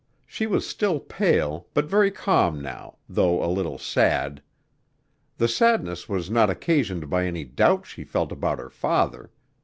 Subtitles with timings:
[0.25, 4.41] She was still pale, but very calm now, though a little sad.
[5.37, 9.29] The sadness was not occasioned by any doubt she felt about her father.